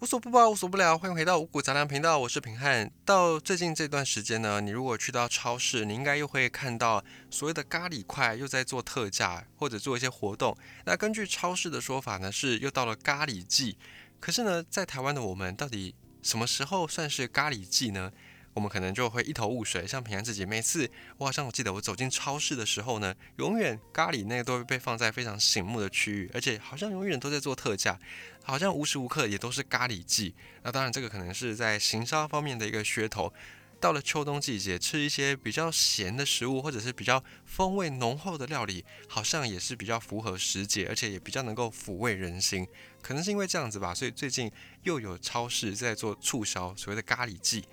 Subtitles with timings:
[0.00, 2.90] 无所不包，无所不聊，欢迎回到五谷杂粮频道，我是平汉。
[3.04, 10.56] 到最近这段时间呢，你如果去到超市，你应该又会看到所谓的咖喱块又在做特价，或者做一些活动。
[10.86, 13.76] 那根据超市的说法呢，是又到了咖喱季。
[14.18, 18.10] 可是呢，在台湾的我们，到底什么时候算是咖喱季呢？
[18.52, 19.86] 我们可能就会一头雾水。
[19.86, 27.98] 像平安自己，每次我好像我记得我走进超市的时候呢，永远咖喱那个都会被放在非常醒目的区域，而且好像永远都在做特价，
[28.42, 30.34] 好像无时无刻也都是咖喱季。
[30.62, 33.32] 那当然，这个可能是在行销方面的一个噱头。
[33.80, 42.68] 到了秋冬季节，吃一些比较咸的食物，或者是比较风味浓厚的料理，好像也是比较符合时节，而且也比较能够抚慰人心。
[43.00, 47.64] 可能是因为这样子吧，所以最近又有超市在做促销，所谓的咖喱季。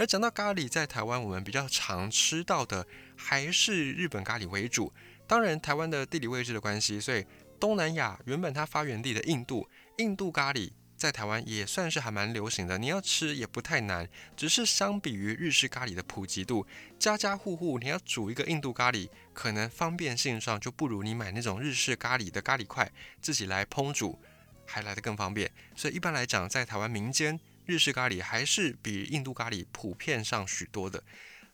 [0.00, 4.90] 而讲到咖喱，在台湾我们比较常吃到的还是日本咖喱为主。
[5.26, 7.22] 当然，台湾的地理位置的关系，所以
[7.60, 9.68] 东南亚原本它发源地的印度，
[9.98, 12.78] 印度咖喱在台湾也算是还蛮流行的。
[12.78, 16.66] 你要吃也不太难，只是相比于日式咖喱的普及度，
[16.98, 24.18] 家家户户你要煮一个印度咖喱，可能方便性上就不如你买那种日式咖喱的咖喱块自己来烹煮
[24.64, 25.52] 还来得更方便。
[25.76, 27.38] 所以一般来讲，在台湾民间。
[27.70, 31.00] 日式咖喱还是比印度咖喱普遍上许多的。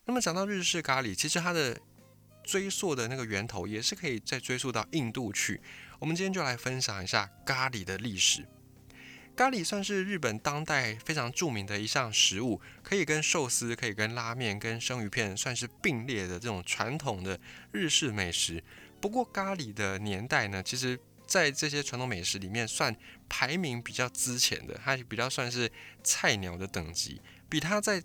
[0.06, 1.78] 那么讲到日式咖喱，其实它的
[2.42, 5.60] 追溯的那个源头也是可以再追溯到印度去。
[5.98, 8.46] 我们今天就来分享一下咖喱的历史。
[9.36, 17.38] 咖喱算是日本当代非常著名的一项食物，可以跟寿司、可以跟拉面、跟生鱼片算是并列的这种传统的
[17.72, 18.64] 日式美食。
[19.02, 20.98] 不过咖喱的年代呢，其实。
[21.26, 22.94] 在这些传统美食里面，算
[23.28, 25.70] 排名比较之前的，它比较算是
[26.02, 27.20] 菜鸟的等级。
[27.48, 28.02] 比它在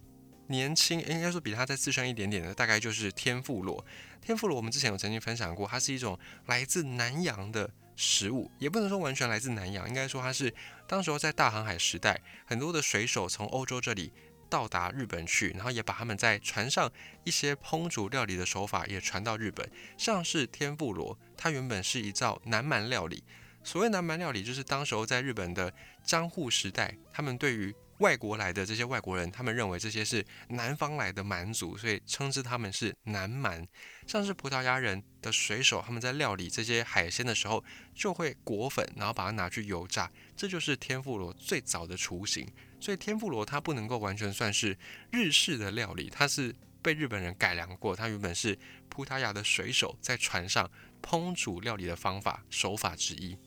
[0.47, 3.85] 年轻，应该说比它再资深一点点的，大概就是天妇罗。
[4.21, 10.53] 天妇罗我们之前有曾经分享过，它是一种来自南洋的食物，也不能说完全来自南洋，应该说它是
[10.87, 14.11] 当时候在大航海时代，很多的水手从欧洲这里。
[14.51, 16.91] 到达日本去，然后也把他们在船上
[17.23, 19.67] 一些烹煮料理的手法也传到日本。
[19.97, 23.23] 像是天妇罗，它原本是一道南蛮料理。
[23.63, 25.73] 所谓南蛮料理，就是当时候在日本的
[26.03, 33.65] 江户时代，他们对于外国来的这些外国人，他们认为这些是南方来的蛮族，所以称之他们是南蛮。
[34.05, 37.63] 像是葡萄牙人的水手，他们在料理这些海鲜的时候，
[37.95, 42.51] 就会裹粉，然后把它拿去油炸，这就是天妇罗最早的雏形。
[42.81, 44.75] 所以天妇罗它不能够完全算是
[45.11, 47.95] 日式的料理，它是被日本人改良过。
[47.95, 48.57] 它原本是
[48.89, 50.69] 葡萄牙的水手在船上
[51.01, 53.37] 烹煮料理的方法手法之一。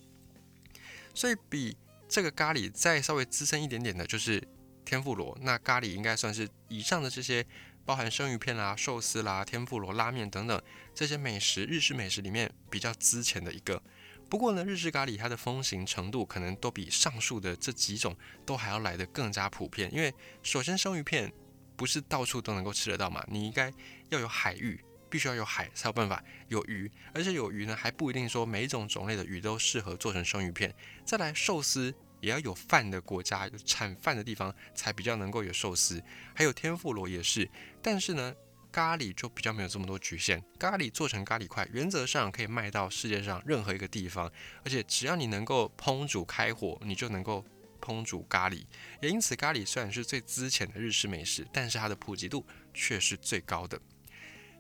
[1.13, 1.77] 所以比
[2.09, 4.43] 这个咖喱再稍微资深一点点的，就是
[4.85, 5.37] 天妇罗。
[5.43, 7.45] 那咖喱应该算是以上的这些，
[7.85, 10.63] 包含生鱼片啦、寿司啦、天妇罗、拉面等等
[10.95, 13.83] 这些美食，日式美食里面比较资浅的一个。
[14.29, 19.93] 不过呢，日式咖喱它的风行程度可能都比上述的这几种都还要来得更加普遍。
[19.95, 20.13] 因为
[20.43, 21.33] 首先生鱼片
[21.77, 23.73] 不是到处都能够吃得到嘛，你应该
[24.09, 30.75] 要有海域，必须要有海才有办法有鱼，而且有鱼呢还不一定说每一种种类的鱼都适合做成生鱼片。
[31.05, 36.03] 再来寿司也要有饭的国家，有产饭的地方才比较能够有寿司。
[36.35, 37.49] 还有天妇罗也是，
[37.81, 38.35] 但是呢。
[38.75, 44.29] 咖喱就比较没有这么多局限，咖喱做成咖喱块，原则上可以卖到世界上任何一个地方，
[44.65, 47.45] 而且只要你能够烹煮开火，你就能够
[47.81, 48.65] 烹煮咖喱。
[49.01, 53.81] 也因此，咖喱虽然是最资浅的日式美食，但是它的普及度却是最高的。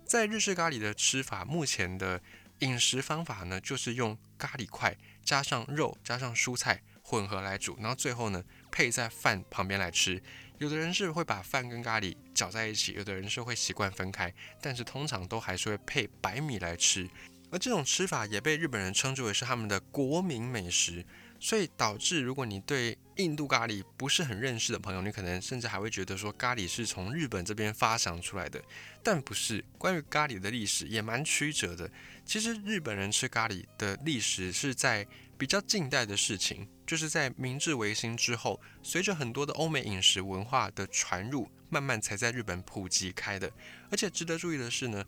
[0.04, 2.22] 在日式咖喱的吃法，目前的
[2.60, 10.22] 饮食方法呢，就是用咖喱块加上肉加上蔬菜混合来煮，然后最后呢配在饭旁边来吃。
[10.58, 17.08] 有的人是会把饭跟咖喱搅在一起，有的人是会习惯分开，但是通常都还是会配白米来吃。
[17.50, 21.04] 而这种吃法也被日本人称之为是他们的国民美食，
[21.38, 28.60] 所以导致如果你对印度咖喱不是很认识的朋友，你可能甚至还会觉得说咖喱是从日本这边发祥出来的，
[29.02, 29.64] 但不是。
[29.78, 31.90] 关于咖喱的历史也蛮曲折的。
[32.24, 35.06] 其实日本人吃咖喱的历史是在。
[35.36, 43.50] 比较近代的事情，就是在明治维新之后，随着很多的欧美饮食文化的传入，慢慢才在日本普及开的。
[43.90, 45.04] 而且值得注意的是呢，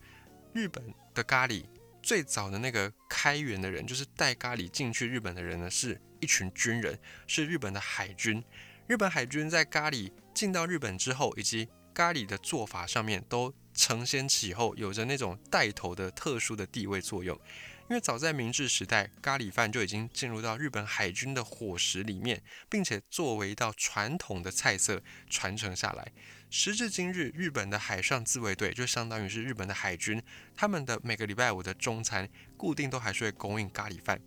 [0.53, 1.65] 日本的咖喱
[2.03, 8.43] 最早的那个开源的人，就是带咖喱进去日本的人呢，是一群军人，是日本的海军。
[8.87, 17.39] 日本海军在咖喱进到日本之后，以及咖喱的做法上面，都承先启后，有着那种带头的特殊的地位作用。
[17.88, 25.00] 因为早在明治时代，咖喱饭就已经进入到日本海军的伙食里面，并且作为一道传统的菜色
[25.31, 26.12] 传承下来。
[26.50, 30.21] 时至今日，日本的海上自卫队就相当于是日本的海军，
[30.56, 34.21] 他们的每个礼拜五的中餐固定都还是会供应咖喱饭，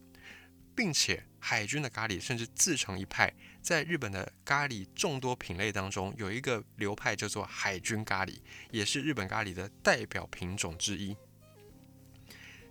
[0.74, 8.38] 并且海军的咖喱甚至自成一派，在日本的咖喱众多品类当中，有一个流派叫做海军咖喱，
[8.72, 11.18] 也是日本咖喱的代表品种之一。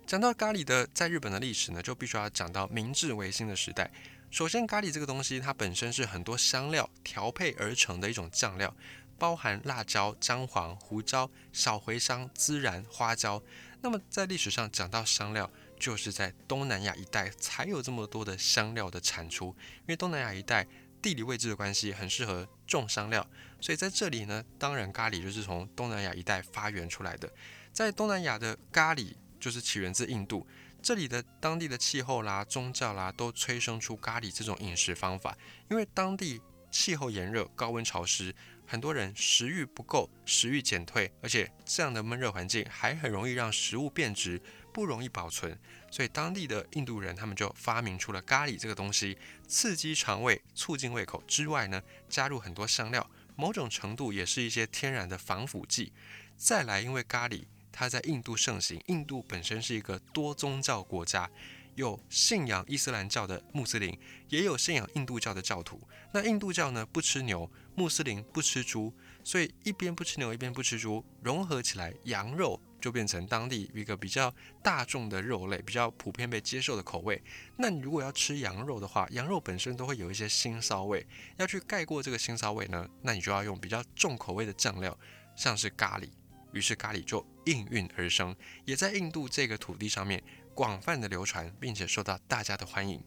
[0.09, 3.91] 讲到咖喱的在日本的历史呢，就必须要讲到明治维新的时代。
[4.31, 8.75] 首先，咖喱这个东西它本身是很多香料调配而成的一种酱料，
[9.19, 13.39] 包含辣椒、姜黄、胡椒、小茴香、孜然、花椒。
[13.81, 15.47] 那么在历史上讲到香料，
[15.79, 20.65] 就是在东南亚一带才有这么多的香料的产出，因为东南亚一带
[21.03, 23.23] 地理位置的关系，很适合种香料，
[23.61, 27.31] 所以在这里呢，当然咖喱就是从东南亚一带发源出来的。
[27.71, 29.13] 在东南亚的咖喱。
[29.39, 30.45] 就是起源自印度，
[30.81, 35.37] 这里的当地的气候啦、宗教啦，都催生出咖喱这种饮食方法。
[35.69, 36.41] 因为当地
[36.71, 38.33] 气候炎热、高温潮湿，
[38.67, 44.41] 很多人食欲不够，食欲减退，而且这样的闷热环境还很容易让食物变质，
[44.71, 45.57] 不容易保存。
[45.91, 55.91] 所以当地的印度人他们就发明出了咖喱这个东西，刺激肠胃、促进胃口之外呢，加入很多香料，某种程度也是一些天然的防腐剂。
[56.37, 57.45] 再来，因为咖喱。
[57.79, 58.77] 它在印度盛行。
[58.87, 61.31] 印度本身是一个多宗教国家，
[61.75, 63.97] 有信仰伊斯兰教的穆斯林，
[64.27, 65.79] 也有信仰印度教的教徒。
[66.11, 68.93] 那印度教呢不吃牛，穆斯林不吃猪，
[69.23, 77.23] 所以一边不吃牛，一边不吃猪，融合起来，羊肉就变成当地一个比较大众的肉类，比较普遍被接受的口味。
[77.55, 84.99] 那你如果要吃羊肉的话，羊肉本身都会有一些腥骚味，要去盖过这个腥骚味呢，那你就要用比较重口味的酱料，
[85.37, 86.09] 像是咖喱。
[86.51, 88.35] 于是咖喱就应运而生，
[88.65, 90.21] 也在印度这个土地上面
[90.53, 93.01] 广泛的流传，并且受到大家的欢迎。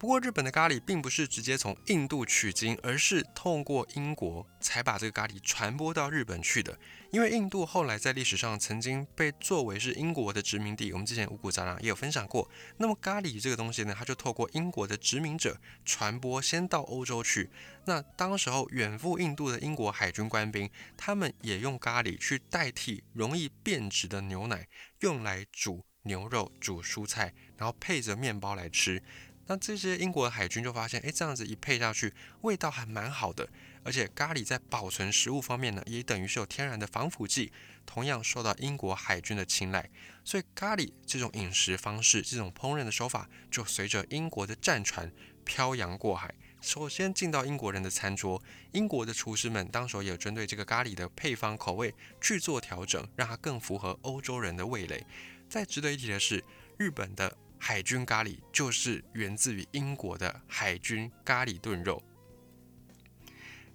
[0.00, 6.78] 不过，日本的咖喱并不是直接从印度取经，而是通过英国才把这个咖喱传播到日本去的。
[7.10, 12.50] 因为印度后来在历史上曾经被作为是英国的殖民地，我们之前五谷杂粮也有分享过。
[12.78, 17.50] 那么咖喱这个东西呢，它就透过英国的殖民者传播，先到欧洲去。
[17.84, 24.66] 那当时候远赴印度的英国海军官兵，他们也用咖喱去代替容易变质的牛奶，
[25.00, 29.02] 用来煮牛肉、煮蔬菜，然后配着面包来吃。
[29.50, 33.48] 那这些英国的海军就发现，哎，这样子一配下去，味道还蛮好的，
[33.82, 37.50] 而且咖喱在保存食物方面呢，也等于是有天然的防腐剂，
[37.84, 39.90] 同样受到英国海军的青睐。
[40.24, 45.10] 所以咖喱这种饮食方式，这种烹饪的手法，就随着英国的战船
[45.44, 48.40] 漂洋过海，首先进到英国人的餐桌。
[48.70, 55.04] 英国的厨师们当时也有针对这个咖喱的配方口味去做调整，让它更符合欧洲人的味蕾。
[55.48, 56.44] 再值得一提的是，
[56.78, 57.36] 日本的。
[57.62, 62.02] 海军咖喱就是源自于英国的海军咖喱炖肉。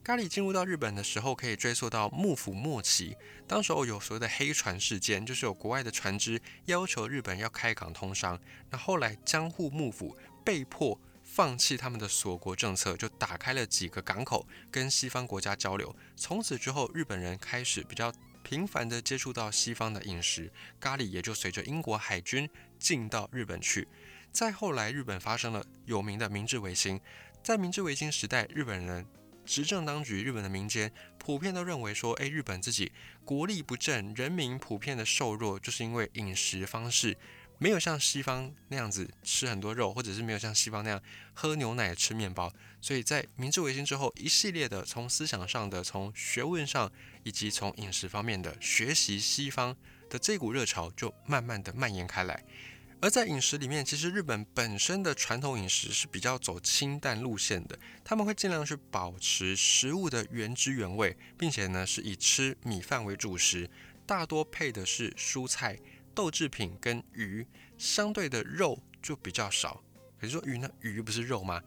[0.04, 3.16] 咖喱进入到日本的时候，可以追溯到幕府末期，
[3.48, 8.40] 当时候有所谓的黑船事件，就是有国外的船只要求日本要开港通商，
[8.72, 15.96] 那后来江户幕府被迫放弃他们的锁国政策，就打开了几个港口跟西方国家交流。
[16.16, 22.48] 从此之后，日本人开始比较频繁的接触到西方的饮食，咖喱也就随着英国海军。
[22.86, 23.88] 进到日本去，
[24.32, 27.02] 再后来，日本发生了有名的明治维新。
[27.42, 29.04] 在明治维新时代，日本人
[29.44, 32.92] 执政当局，日本的民间普遍都认为说，诶，日本自己
[33.24, 37.18] 国力不振，人民普遍的瘦弱，就是因为饮食方式
[37.58, 41.02] 没有像西方那样子吃很多肉，或者是没有像西方那样
[41.34, 42.54] 喝牛奶、吃面包。
[42.80, 46.92] 所以在明治维新之后，一系列的从思想上的、从学问上，
[47.24, 49.76] 以及从饮食方面的学习西方。
[50.08, 52.44] 的这股热潮就慢慢的蔓延开来，
[53.06, 63.70] 而在饮食里面，其实日本本身的传统饮食是比较走清淡路线的，他们会尽量去保持食物的原汁原味，并且呢是以吃米饭为主食，
[64.08, 65.78] 大多配的是蔬菜、
[66.16, 67.46] 豆制品跟鱼，
[67.78, 69.84] 相对的肉就比较少。
[70.20, 70.68] 可是说鱼呢？
[70.82, 71.62] 鱼不是肉吗？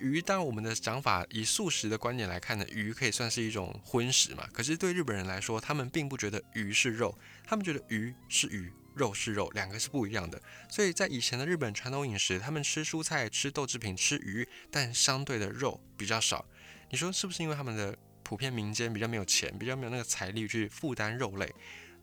[0.00, 4.44] 鱼，当我们的讲法以素食的观点来看呢，鱼可以算是一种荤食嘛。
[4.52, 10.42] 可是对日本人来说，他们并不觉得鱼是肉，他们觉得鱼是鱼，肉是肉，两个是不一样的。
[10.68, 16.44] 所以在以前的日本传统饮食，他们吃蔬菜、吃豆制品、吃鱼，但相对的肉比较少。
[16.90, 21.54] 你说是不是因为他们的普遍民间比较没有钱，比较没有那个财力去负担肉类？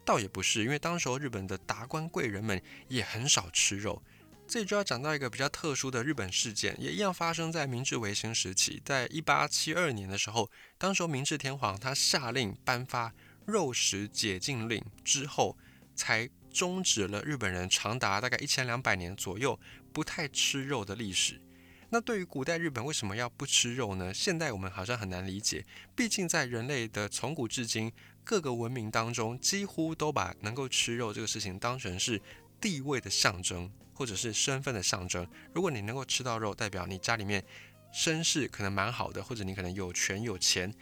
[0.05, 4.01] 倒也不是，因为当时候日本的达官贵人们也很少吃肉。
[4.45, 8.81] 这里就要讲到一个比较特殊的日本事件，也一样发生在明治维新时期。
[8.83, 13.13] 在一八七二年的时候，当时明治天皇他下令颁发
[13.45, 15.57] 肉食解禁令之后，
[15.95, 19.59] 才终止了日本人长达大概一千两百年左右
[19.91, 21.41] 不太吃肉的历史。
[21.89, 24.13] 那对于古代日本为什么要不吃肉呢？
[24.13, 25.65] 现代我们好像很难理解。
[25.95, 27.91] 毕竟在人类的从古至今
[28.23, 32.21] 各个文明当中，几乎都把能够吃肉这个事情当成是
[32.61, 33.69] 地位的象征。
[33.95, 35.25] 或者是身份的象征。
[35.53, 37.45] 如果你能够吃到肉，代表你家里面
[37.93, 40.73] 身世可能蛮好的，或者你可能有权有钱，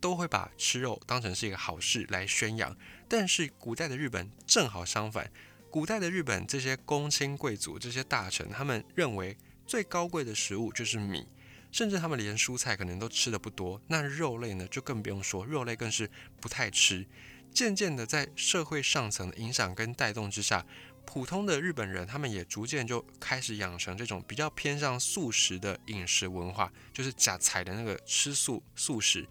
[0.00, 2.76] 都会把吃肉当成是一个好事来宣扬。
[3.08, 5.30] 但是古代的日本正好相反，
[5.70, 11.26] 古代的日本这些公卿贵族、这些大臣，他们认为最高贵的食物就是米。
[11.72, 17.06] 甚至他们连蔬菜可能都吃的不多，那肉类呢就更不用说，肉类更是不太吃。
[17.54, 20.66] 渐渐的，在社会上层的影响跟带动之下，
[21.04, 29.24] 普通的日本人他们也逐渐就开始养成这种比较偏向素食的饮食文化，就是假菜的那个吃素素食。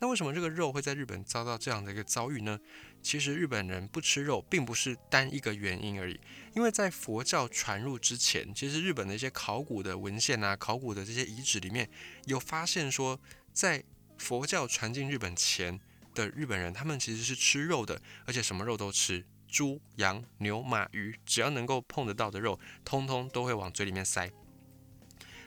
[0.00, 2.58] 那为什么这个肉会在日本遭到这样的一个遭遇呢？
[3.02, 6.18] 其实日本人不吃肉，并不是单一个原因而已。
[6.54, 11.88] 因为在佛教传入之前，其实日本的一些考古的文献啊、考古的这些遗址里面
[12.24, 13.18] 有发现说，
[13.52, 13.82] 在
[14.18, 15.78] 佛教传进日本前
[16.14, 24.30] 的日本人，他们其实是吃肉的，而且什么肉都吃，猪、羊、牛、马、鱼，只要能够碰得到的肉，通通都会往嘴里面塞。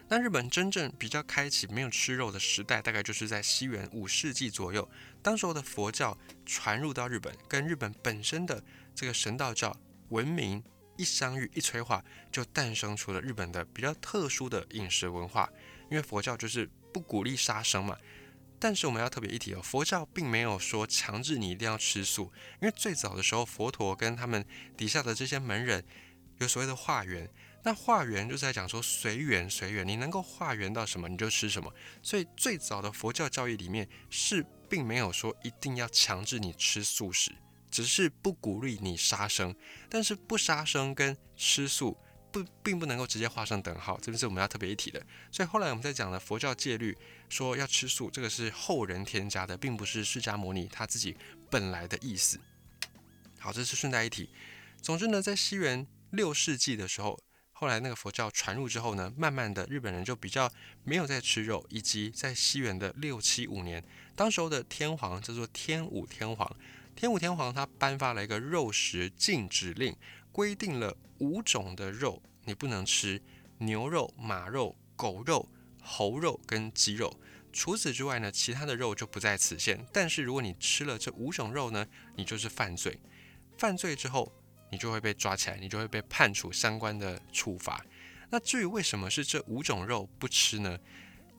[0.10, 4.90] 那日本真正比较开启没有吃肉的时代，大概就是在西元五世纪左右。
[5.22, 8.64] 当时候的佛教传入到日本，跟日本本身的
[8.96, 9.76] 这个神道教
[10.10, 10.64] 文明
[10.96, 15.50] 一相遇、一催化，就诞生出了日本的比较特殊的饮食文化。
[15.90, 17.98] 因为佛教就是不鼓励杀生嘛。
[18.60, 22.32] 但是我们要特别一提哦，佛教并没有说强制你一定要吃素。
[22.62, 24.46] 因为最早的时候，佛陀跟他们
[24.78, 25.84] 底下的这些门人
[26.40, 27.30] 有所谓的化缘。
[27.68, 31.70] 那化缘就是在讲说随缘随缘，你能够化缘到什么你就吃什么。
[32.02, 37.36] 所以最早的佛教教义里面是并没有说一定要强制你吃素食，
[37.70, 39.54] 只是不鼓励你杀生。
[39.90, 41.98] 但是不杀生跟吃素
[42.32, 45.06] 不并不能够直接画上等号，这边是我们要特别一提的。
[45.30, 46.98] 所以后来我们在讲的佛教戒律
[47.28, 51.18] 说要吃素，这个是后人添加的，并不是释迦牟尼他自己
[51.50, 52.40] 本来的意思。
[53.40, 54.30] 好，这是顺带一提。
[54.82, 57.20] 总之呢，在西元六世纪的时候。
[57.60, 60.48] 后来那个佛教传入之后呢，慢慢的日本人就比较
[60.84, 63.84] 没有在吃肉，以及在西元的六七五年，
[64.16, 66.56] 当时候的天皇叫做天武天皇，
[66.96, 69.96] 天武天皇他颁发了一个肉食禁止令，
[70.32, 73.20] 规定了五种的肉你不能吃，
[73.58, 75.50] 牛肉、马肉、狗肉、
[75.82, 77.20] 猴肉跟鸡肉，
[77.52, 79.84] 除此之外呢，其他的肉就不在此限。
[79.92, 81.88] 但是如果你吃了这五种肉呢，
[82.18, 83.00] 你就是犯罪，
[83.58, 84.32] 犯罪之后。
[84.70, 87.84] 你就会被抓起来，你就会被判处相关的处罚。
[88.30, 90.78] 那至于为什么是这五种肉不吃呢？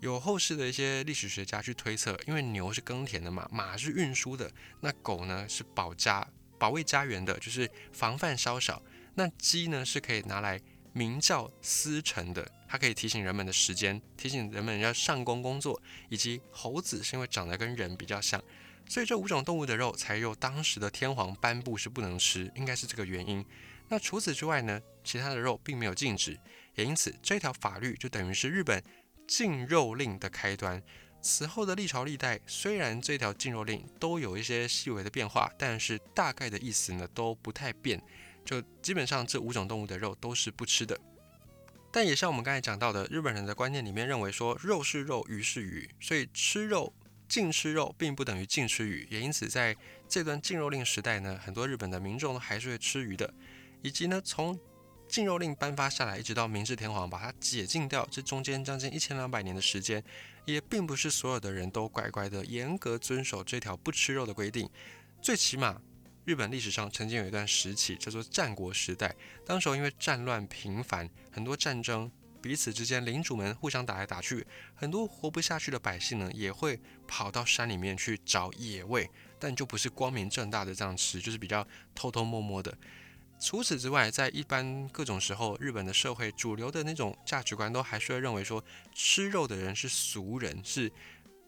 [0.01, 6.27] 有后世的一些历史学家去推测，因为牛是耕田的嘛，马是运输的，那狗呢是保家、
[6.59, 8.83] 保卫家园的，就是防范稍少。
[9.17, 10.61] 那鸡呢是可以拿来
[10.93, 15.83] 鸣叫司晨的，它可以提醒人们的时间，提醒人们要上工工作。
[16.09, 18.43] 以及猴子是因为长得跟人比较像。
[18.89, 23.45] 所以这五种动物的肉才由当时的天皇颁布是不能吃，应该是这个原因。
[23.89, 26.39] 那除此之外呢，其他的肉并没有禁止，
[26.75, 28.83] 也因此这条法律就等于是日本
[29.27, 30.83] 禁肉令的开端。
[31.21, 38.01] 此后的历朝历代，虽然这条禁肉令都有一些细微的变化，但是大概的意思呢都不太变，
[38.45, 40.99] 就基本上这五种动物的肉都是不吃的。
[41.91, 46.93] 但也像我们刚才讲到的，日本人的观念里面认为说肉是肉，鱼是鱼，所以吃肉。
[47.29, 49.77] 禁吃肉并不等于禁吃鱼，也因此在
[50.09, 53.33] 这段禁肉令时代呢，很多日本的民众都还是会吃鱼的。
[53.83, 54.59] 以及呢，从
[55.07, 60.03] 禁肉令颁发下来，一直到明治天皇把它解禁掉，这中间将近一千两百年的时间，
[60.47, 64.69] 也并不是所有的人都乖乖的严格遵守这条不吃肉的规定。
[65.23, 65.81] 最起码，
[66.25, 69.15] 日本历史上曾经有一段时期叫做战国时代，
[69.47, 72.11] 当时候因为战乱频繁，很多战争。
[72.49, 82.75] 彼此之间，领主们互相打来打去，很多活不下去的百姓呢，也会跑到山里面去找野味，但就不是光明正大的这样吃，就是比较偷偷摸摸的。
[83.39, 88.65] 除此之外，在一般各种时候，日本的社会主流的那种价值观，都还是会认为说，
[88.95, 90.91] 吃肉的人是俗人，是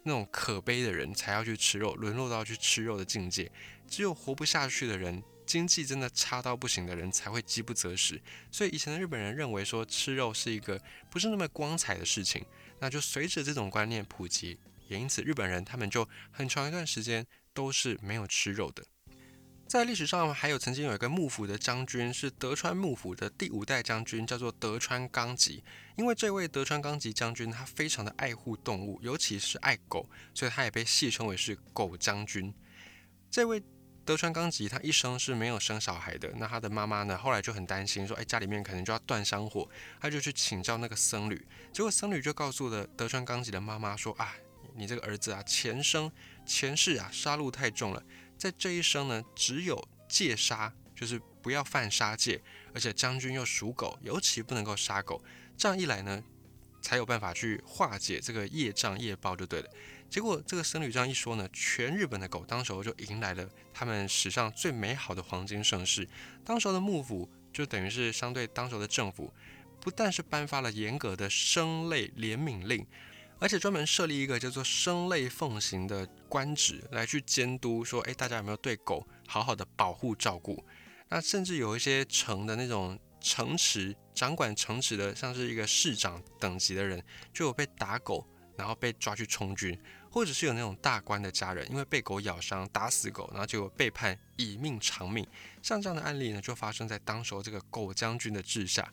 [0.02, 3.50] 那种可悲的人才要去吃肉，沦落到去吃肉的境界。
[3.88, 5.22] 只有活不下去的人。
[5.50, 10.80] 经济真的差到不行的人才会饥不择食，所以以前的日本人认为说吃肉是一个
[11.10, 12.46] 不是那么光彩的事情。
[12.78, 18.84] 那就随着这种观念普及，也因此日本人他们就很长一段时间都是没有吃肉的。
[19.66, 25.64] 在历史上还有曾经有一个幕府的将军是德川幕府的第五代将军，叫做德川纲吉。
[25.96, 32.54] 因为这位德川纲吉将军他非常的爱护动物，尤其是爱狗，所以他也被戏称为是狗将军。
[33.28, 33.60] 这位。
[34.10, 37.16] 德川纲吉他一生是没有生小孩的，那他的妈妈呢？
[37.16, 39.70] 后来就很担心，说：“哎，家里面可能就要断香火。”
[40.02, 44.34] 他就去请教那个僧侣，结果僧侣就告诉了德川纲吉的妈妈说：“啊，
[44.74, 46.10] 你这个儿子啊，前生
[46.44, 48.02] 前世啊，杀戮太重了，
[48.36, 52.42] 在这一生呢，只有戒杀，就是不要犯杀戒，
[52.74, 55.22] 而且将军又属狗，尤其不能够杀狗。
[55.56, 56.20] 这样一来呢，
[56.82, 59.70] 才有办法去化解这个业障业报就对了。
[60.10, 66.06] 结果这个僧侣这样一说呢，全日本的狗当时候就迎来了他们史上最美好的黄金盛世。
[66.44, 69.32] 当时的幕府就等于是相对当时的政府，
[69.80, 72.84] 不但是颁发了严格的生类怜悯令，
[73.38, 80.66] 而且专门设立一个叫做生类奉行的官职来去监督，说哎大家有没有对狗好好的保护照顾？
[81.08, 87.00] 那甚至有一些城的那种城池掌管城池的，像是一个市长等级的人，
[87.32, 88.26] 就有被打狗，
[88.56, 89.78] 然后被抓去充军。
[90.10, 95.26] 或者是有那种大官的家人，因为被狗咬伤打死狗，然后就被判以命偿命。
[95.62, 98.92] 像这样的案例呢，就发生在当时这个狗将军的治下。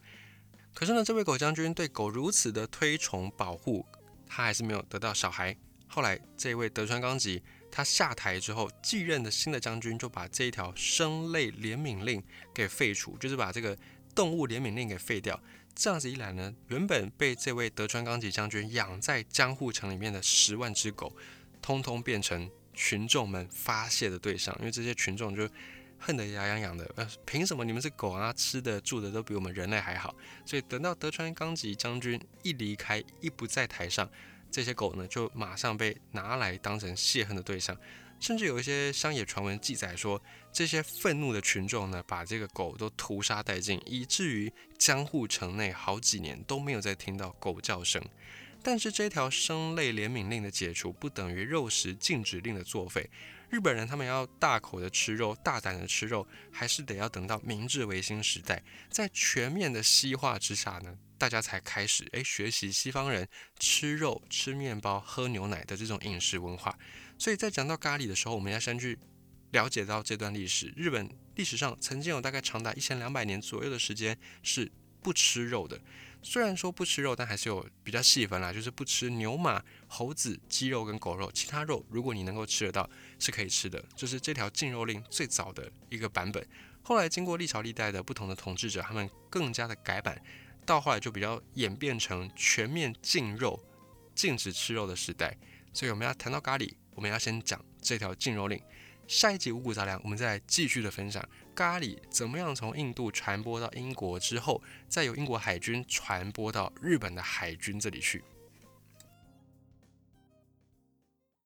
[0.74, 3.84] 可是呢，这位狗将军对狗如此的推崇保护，
[4.28, 5.58] 他还是没有得到小孩。
[5.88, 12.22] 后来这位德川纲吉他下台之后，继任的新的将军就把这一条生类怜悯令
[12.54, 13.76] 给废除，就是把这个
[14.18, 15.40] 动物怜悯令给废掉。
[15.76, 21.16] 这样子一来呢，原本被这位德川纲吉将军养在江户城里面的十万只狗，
[21.62, 24.56] 通通变成群众们发泄的对象。
[24.58, 25.48] 因为这些群众就
[26.00, 28.34] 恨得牙痒痒的，呃，凭什么你们是狗啊？
[28.34, 30.16] 吃的住的都比我们人类还好。
[30.48, 34.10] 所以等到德川纲吉将军一离开，一不在台上，
[34.50, 37.78] 这些狗呢就马上被拿来当成泄恨的对象。
[38.20, 40.22] 甚至有一些乡野传闻记载说，
[40.52, 48.04] 这些愤怒的群众呢，把这个狗都屠杀殆尽，以至于江户城内好几年都没有再听到狗叫声。
[48.64, 53.10] 但是这条生类怜悯令的解除，不等于肉食禁止令的作废。
[53.50, 63.26] 日本人他们要大口的吃肉，大胆的吃肉，还是得要等到明治维新时代，在全面的西化之下呢，大家才开始诶学习西方人
[63.58, 66.78] 吃肉、吃面包、喝牛奶的这种饮食文化。
[67.18, 68.98] 所以在讲到咖喱的时候，我们要先去
[69.52, 70.74] 了解到这段历史。
[70.76, 74.72] 日本历史上曾经有大概长达一千两百年左右的时间是
[75.02, 75.80] 不吃肉的。
[76.24, 83.84] 虽然说不吃肉，但还是有比较细分啦，就是不吃牛马、猴子、鸡肉跟狗肉，其他肉如果你能够吃得到是可以吃的。
[83.96, 86.46] 就是这条禁肉令最早的一个版本。
[86.82, 90.22] 后来经过历朝历代的不同的统治者，他们更加的改版，
[90.66, 93.64] 到后来就比较演变成全面禁肉、
[94.16, 95.38] 禁止吃肉的时代。
[95.74, 96.74] 所以我们要谈到咖喱。
[96.96, 98.60] 我们要先讲这条禁肉令，
[99.08, 108.24] 下一集五谷杂粮，我们再继续的分享咖喱怎么样从印度传播到英国之后，再由英国海军传播到日本的海军这里去。